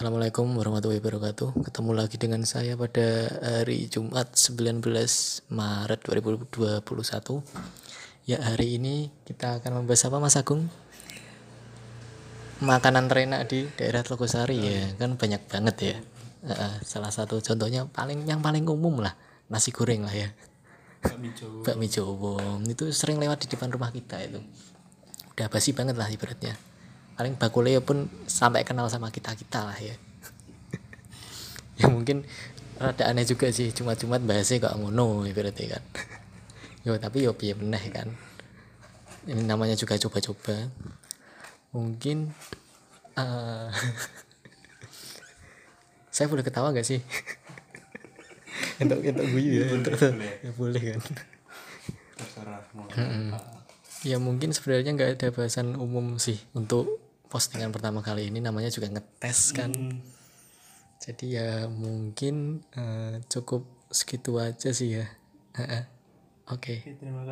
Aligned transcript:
Assalamualaikum 0.00 0.56
warahmatullahi 0.56 0.96
wabarakatuh. 0.96 1.60
Ketemu 1.60 1.92
lagi 1.92 2.16
dengan 2.16 2.40
saya 2.48 2.72
pada 2.72 3.28
hari 3.44 3.84
Jumat 3.84 4.32
19 4.32 4.80
Maret 5.52 6.00
2021 6.08 6.56
Ya 8.24 8.40
hari 8.40 8.80
ini 8.80 9.12
kita 9.28 9.60
akan 9.60 9.84
membahas 9.84 10.08
apa 10.08 10.16
Mas 10.16 10.40
Agung? 10.40 10.72
Makanan 12.64 13.12
terenak 13.12 13.44
di 13.52 13.68
daerah 13.76 14.00
Telogosari 14.00 14.72
ya. 14.72 14.88
Kan 14.96 15.20
banyak 15.20 15.44
banget 15.44 15.76
ya. 15.84 15.96
Uh, 16.48 16.80
Salah 16.80 17.12
satu 17.12 17.36
contohnya 17.44 17.84
paling 17.84 18.24
yang 18.24 18.40
paling 18.40 18.64
umum 18.64 19.04
lah 19.04 19.12
Nasi 19.52 19.68
goreng 19.68 20.08
lah 20.08 20.16
ya. 20.16 20.32
Bakmi 21.04 21.28
Jawa. 21.36 21.60
Bakmi 21.60 21.86
Jawa. 21.92 22.56
Itu 22.64 22.88
sering 22.96 23.20
lewat 23.20 23.44
di 23.44 23.52
depan 23.52 23.68
rumah 23.68 23.92
kita 23.92 24.16
itu. 24.24 24.40
Udah 25.36 25.52
basi 25.52 25.76
banget 25.76 26.00
lah 26.00 26.08
ibaratnya 26.08 26.69
paling 27.20 27.36
bakule 27.36 27.76
pun 27.84 28.08
sampai 28.24 28.64
kenal 28.64 28.88
sama 28.88 29.12
kita 29.12 29.36
kita 29.36 29.68
lah 29.68 29.76
ya. 29.76 29.92
Ya 31.80 31.88
mungkin 31.92 32.24
rada 32.80 33.12
aneh 33.12 33.28
juga 33.28 33.52
sih 33.52 33.68
cuma-cuma 33.76 34.16
bahasnya 34.16 34.64
kok 34.64 34.80
ngono 34.80 35.28
berarti 35.28 35.68
kan. 35.68 35.84
Yo 36.88 36.96
tapi 36.96 37.28
yo 37.28 37.36
piye 37.36 37.52
meneh 37.52 37.92
kan. 37.92 38.08
Ini 39.28 39.44
namanya 39.44 39.76
juga 39.76 40.00
coba-coba. 40.00 40.72
Mungkin 41.76 42.32
uh, 43.20 43.68
saya 46.16 46.24
boleh 46.24 46.40
ketawa 46.40 46.72
gak 46.72 46.88
sih? 46.88 47.04
Untuk 48.80 49.04
untuk 49.04 49.28
guyu 49.28 49.60
ya. 49.60 49.76
Untuk 49.76 49.92
boleh. 49.92 50.32
ya 50.40 50.50
boleh 50.56 50.82
kan. 50.96 51.00
Ya 54.08 54.16
mungkin 54.16 54.56
sebenarnya 54.56 54.96
nggak 54.96 55.10
ada 55.20 55.28
bahasan 55.36 55.76
umum 55.76 56.16
sih 56.16 56.40
untuk 56.56 56.99
postingan 57.30 57.70
pertama 57.70 58.02
kali 58.02 58.26
ini 58.26 58.42
namanya 58.42 58.68
juga 58.74 58.90
ngetes 58.90 59.54
kan. 59.54 59.70
Hmm, 59.70 60.02
jadi 60.98 61.26
ya 61.30 61.50
mungkin 61.70 62.66
eh, 62.74 63.22
cukup 63.30 63.64
segitu 63.88 64.36
aja 64.42 64.74
sih 64.74 64.98
ya. 64.98 65.06
Oke. 66.50 66.82
Oke, 66.82 66.92
terima 66.98 67.22
kasih 67.22 67.28